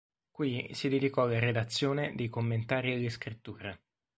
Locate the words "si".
0.73-0.89